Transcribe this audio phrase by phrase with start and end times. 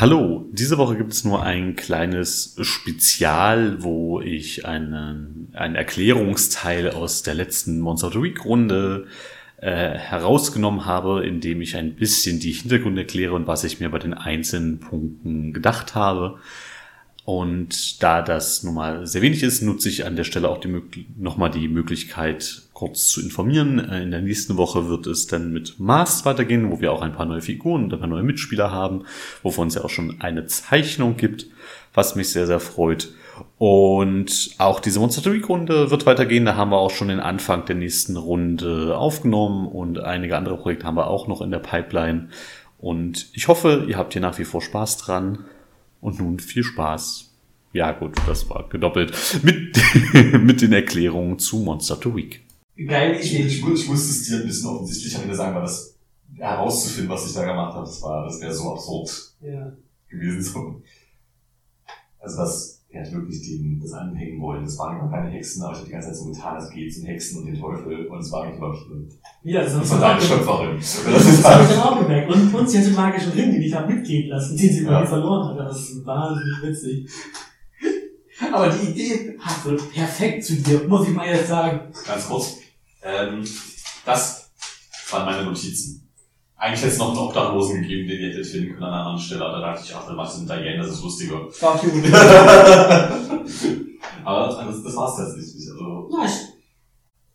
[0.00, 7.24] Hallo, diese Woche gibt es nur ein kleines Spezial, wo ich einen, einen Erklärungsteil aus
[7.24, 9.08] der letzten Monster of the Week Runde
[9.56, 13.98] äh, herausgenommen habe, indem ich ein bisschen die Hintergründe erkläre und was ich mir bei
[13.98, 16.38] den einzelnen Punkten gedacht habe.
[17.28, 20.60] Und da das nun mal sehr wenig ist, nutze ich an der Stelle auch
[21.18, 23.78] nochmal die Möglichkeit, kurz zu informieren.
[23.78, 27.12] Äh, in der nächsten Woche wird es dann mit Mars weitergehen, wo wir auch ein
[27.12, 29.04] paar neue Figuren und ein paar neue Mitspieler haben,
[29.42, 31.44] wovon es ja auch schon eine Zeichnung gibt,
[31.92, 33.10] was mich sehr, sehr freut.
[33.58, 36.46] Und auch diese Monster Week Runde wird weitergehen.
[36.46, 40.86] Da haben wir auch schon den Anfang der nächsten Runde aufgenommen und einige andere Projekte
[40.86, 42.30] haben wir auch noch in der Pipeline.
[42.78, 45.44] Und ich hoffe, ihr habt hier nach wie vor Spaß dran.
[46.00, 47.32] Und nun viel Spaß.
[47.72, 49.12] Ja gut, das war gedoppelt
[49.42, 49.76] mit,
[50.42, 52.44] mit den Erklärungen zu Monster to Week.
[52.76, 55.96] Geil, ich, ich, ich musste es dir ein bisschen offensichtlich am Ende sagen, weil das
[56.36, 59.72] herauszufinden, was ich da gemacht habe, das war, das wäre so absurd ja.
[60.08, 60.42] gewesen.
[60.42, 60.82] So.
[62.28, 64.62] Also das, er hat wirklich den, das anhängen wollen.
[64.62, 66.94] Das waren gar keine Hexen, aber ich habe die ganze Zeit so getan, es geht
[66.94, 69.08] zum Hexen und den Teufel und es war eigentlich Vampire.
[69.44, 70.76] Ja, das, das war deine Schöpferin.
[70.76, 72.30] Das, das habe ich dann auch gemerkt.
[72.30, 75.06] Und, und sie hat den magischen Ring, den ich habe mitgehen lassen, den sie ja.
[75.06, 75.68] verloren hat.
[75.68, 77.10] Das ist wahnsinnig witzig.
[78.52, 81.90] Aber die Idee passte perfekt zu dir, muss ich mal jetzt sagen.
[82.06, 82.56] Ganz kurz.
[83.02, 83.42] Ähm,
[84.04, 84.50] das
[85.10, 86.07] waren meine Notizen.
[86.60, 89.20] Eigentlich hätte es noch einen Obdachlosen gegeben, den ihr hättet finden können an einer anderen
[89.20, 91.48] Stelle, aber da dachte ich, ach, dann machst du einen Diane, das ist lustiger.
[91.50, 91.90] Fuck you.
[94.24, 95.70] aber das, das war's tatsächlich.
[95.70, 96.08] Also.
[96.10, 96.48] Nice.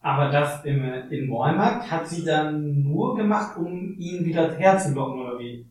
[0.00, 5.36] Aber das im, im Walmart hat sie dann nur gemacht, um ihn wieder herzulocken, oder
[5.40, 5.66] wie?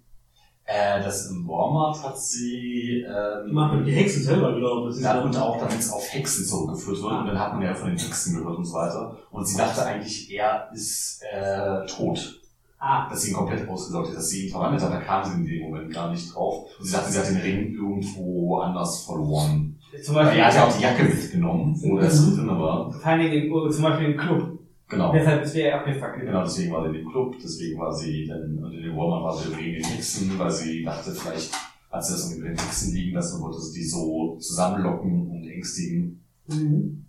[0.65, 4.99] Äh, das im Walmart hat sie, ähm, Machen die Hexen selber, glaube ich.
[4.99, 7.13] Ja, und auch, damit es auf Hexen zurückgeführt wird.
[7.13, 9.17] Und dann hat man ja von den Hexen gehört und so weiter.
[9.31, 12.41] Und sie dachte eigentlich, er ist, äh, tot.
[12.79, 13.09] Ah.
[13.09, 15.45] Dass sie ihn komplett ausgesaugt hat, dass sie ihn verwandelt hat, da kam sie in
[15.45, 16.69] dem Moment gar nicht drauf.
[16.79, 19.79] Und sie dachte, sie hat den Ring irgendwo anders verloren.
[20.03, 20.39] Zum Beispiel.
[20.39, 22.35] Er hat ja auch die Jacke mitgenommen, wo das mhm.
[22.35, 22.91] drin war.
[22.91, 24.59] Vor allen Dingen zum Beispiel im Club.
[24.89, 25.11] Genau.
[25.11, 26.27] Deshalb ist er abgefackelt.
[26.27, 29.23] Genau, deswegen war sie in dem Club, deswegen war sie dann, und in dem Walmart
[29.23, 31.53] war sie wegen den Hexen, weil sie dachte, vielleicht
[31.91, 35.47] hat sie das unter den Hexen liegen lassen und wollte sie die so zusammenlocken und
[35.49, 36.23] ängstigen.
[36.47, 37.05] Mhm.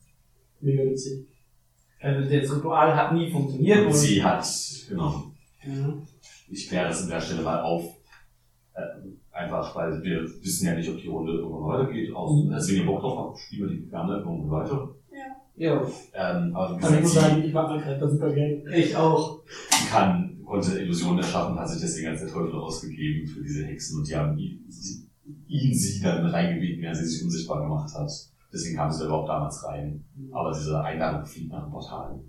[0.60, 1.26] Mega witzig.
[2.00, 3.80] Also das Ritual hat nie funktioniert.
[3.80, 4.44] Und, und sie hat,
[4.88, 5.30] genau.
[5.64, 6.02] Mhm.
[6.48, 7.84] Ich kläre das an der Stelle mal auf.
[8.74, 8.80] Äh,
[9.32, 12.14] einfach, weil wir wissen ja nicht, ob die Runde irgendwann weitergeht.
[12.14, 12.52] Aus, mhm.
[12.52, 14.94] Also wenn ihr Bock drauf habt, spielen wir die gerne irgendwann weiter.
[15.58, 15.82] Ja.
[16.14, 18.62] Ähm, aber wie gesagt, ich muss sagen, ich mag mein Charakter super gerne.
[18.76, 19.42] Ich auch.
[19.70, 23.98] Sie kann, konnte Illusionen erschaffen, hat sich deswegen als der Teufel ausgegeben für diese Hexen
[23.98, 25.08] und die haben ihn, sie,
[25.48, 28.10] ihn sie dann reingebeten, während sie sich unsichtbar gemacht hat.
[28.52, 30.04] Deswegen kam sie überhaupt damals rein.
[30.30, 32.20] Aber diese Einladung fliegt nach dem Portal.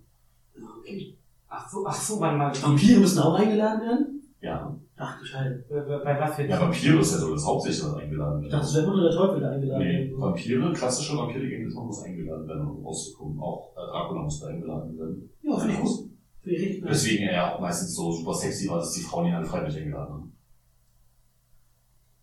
[0.79, 1.15] Okay.
[1.49, 2.53] Ach so, ach so, warte mal.
[2.61, 4.23] Vampire müssen auch eingeladen werden?
[4.41, 4.79] Ja.
[4.97, 5.65] Ach du Scheiße.
[5.69, 6.49] Bei, was jetzt?
[6.49, 8.45] Ja, Vampire ist ja so das Hauptsächliche, was eingeladen wird.
[8.45, 10.19] Ich dachte, es wäre nur der Teufel, der eingeladen nee, wird.
[10.19, 13.39] Vampire, klassische Vampire gegen das muss eingeladen werden, um rauszukommen.
[13.39, 15.29] Auch äh, Dracula muss da eingeladen werden.
[15.41, 16.09] Ja, finde ich gut.
[16.45, 19.77] Deswegen er ja auch meistens so super sexy war, dass die Frauen ihn alle freiwillig
[19.77, 20.37] eingeladen haben.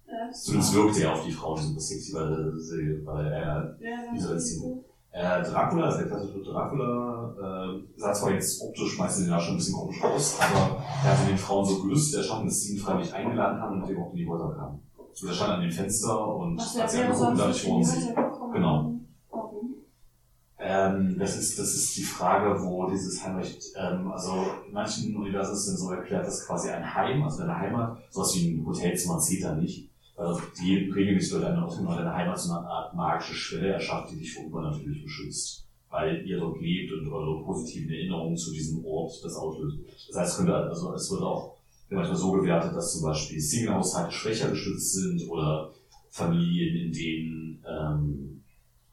[0.06, 0.31] Ja.
[0.31, 2.53] Zumindest wirkte er auf die Frauen super sexy, weil,
[3.04, 4.84] weil er ja, diese Beziehung.
[5.16, 9.56] Äh, Dracula, also der klassische Dracula, äh, sah zwar jetzt optisch meistens den schon ein
[9.56, 13.15] bisschen komisch aus, aber er hat den Frauen so gelöst erschaffen, dass sie ihn freiwillig
[13.15, 14.82] eingeladen haben und dem auch in die Häuser kamen.
[15.15, 18.15] So, der stand an dem Fenster und Ach, als er geguckt dadurch wurden sie.
[18.53, 18.93] Genau.
[20.59, 24.34] Ähm, das ist, das ist die Frage, wo dieses Heimrecht, ähm, also
[24.66, 28.34] in manchen Universen ist es so erklärt, dass quasi ein Heim, also deine Heimat, sowas
[28.34, 29.91] wie ein Hotelzimmer zählt da nicht.
[30.16, 34.16] Also die regelmäßig wird eine Ordnung deine Heimat so eine Art magische Schwelle erschafft, die
[34.16, 35.66] dich vor übernatürlich beschützt.
[35.91, 39.78] Weil ihr dort lebt und eure positiven Erinnerungen zu diesem Ort das auslöst.
[40.09, 41.56] Das heißt, es könnte, also es wird auch
[41.91, 45.71] manchmal so gewertet, dass zum Beispiel Single-Haushalte schwächer geschützt sind oder
[46.09, 48.43] Familien, in denen ähm,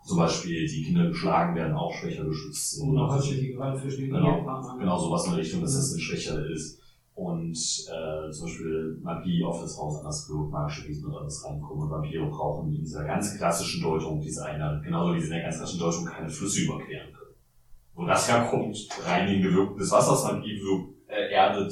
[0.05, 2.89] zum Beispiel die Kinder geschlagen werden, auch schwächer geschützt sind.
[2.89, 4.43] Oder häusliche Gewalt für genau,
[4.77, 6.82] genau sowas in der Richtung, dass das eine schwächere ist
[7.15, 11.83] und äh, zum Beispiel Magie auf das Haus anders wirkt, magische Wesen oder anders reinkommen
[11.83, 15.43] und Vampire brauchen in dieser ganz klassischen Deutung diese eine, genauso wie sie in der
[15.43, 17.35] ganz klassischen Deutung keine Flüsse überqueren können.
[17.93, 21.71] Wo das herkommt, reinigende Wirkung des Wassers, Magie wirkt, äh, erdet,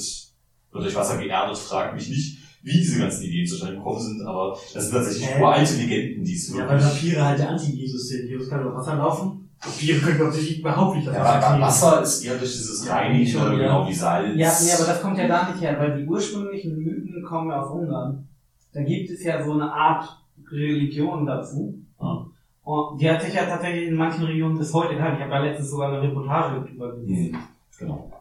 [0.72, 4.58] wird durch Wasser geerdet, fragt mich nicht, wie diese ganzen Ideen zustande gekommen sind, aber
[4.74, 6.70] das sind tatsächlich äh, uralte Legenden, die es wirklich...
[6.70, 8.28] Ja, weil Vampire halt der Anti-Jesus sind.
[8.28, 9.42] Jesus kann über Wasser laufen
[9.80, 13.38] Bier können sich überhaupt nicht das ja, Wasser Wasser ist eher durch dieses ja, Reinigen,
[13.38, 13.50] ja.
[13.52, 14.36] genau wie Salz.
[14.36, 17.62] Ja, nee, aber das kommt ja da nicht her, weil die ursprünglichen Mythen kommen ja
[17.62, 18.28] aus Ungarn.
[18.74, 20.18] Da gibt es ja so eine Art
[20.52, 21.78] Religion dazu.
[22.02, 22.26] Ja.
[22.64, 25.18] Und die hat sich ja tatsächlich in manchen Regionen bis heute gehalten.
[25.18, 27.32] Ich habe da letztens sogar eine Reportage drüber gesehen.
[27.34, 27.38] Mhm.
[27.78, 28.12] Genau.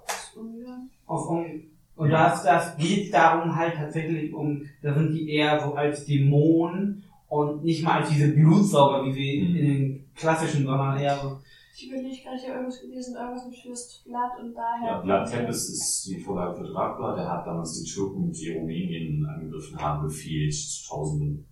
[1.07, 1.63] Aus Ungarn?
[2.01, 7.05] Und das, das geht darum halt tatsächlich um, da sind die eher so als Dämonen
[7.29, 9.57] und nicht mal als diese Blutsauger, wie sie Mhm.
[9.57, 11.39] in den klassischen, sondern eher so.
[11.77, 14.87] Ich überlege gerade, ich habe irgendwas gelesen, irgendwas mit Fürst Vlad und daher.
[14.87, 19.25] Ja, Vlad Tepes ist die Vorlage für Dracula, der hat damals die Türken, die Rumänien
[19.27, 21.47] angegriffen haben, befehlt zu Tausenden,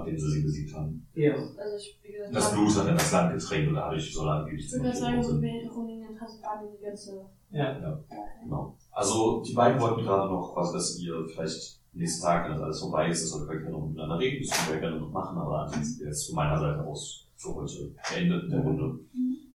[0.00, 1.06] nachdem sie sie besiegt haben.
[1.14, 1.34] eher.
[1.36, 4.66] Also ich, wie gesagt, Das Blut hat in das Land getränkt und dadurch soll angeblich
[4.66, 7.26] ich würde sagen, so Rumänien, Transsilvanien, die ganze.
[7.50, 8.02] Ja.
[8.42, 8.76] Genau.
[8.90, 12.80] Also die beiden wollten gerade noch quasi, dass ihr vielleicht nächsten Tag, wenn das alles
[12.80, 15.62] vorbei ist, dass wir vielleicht noch miteinander reden, das können wir gerne noch machen, aber
[15.62, 18.84] ansonsten wäre jetzt von meiner Seite aus für heute beendet in der Runde.
[19.12, 19.29] Mhm.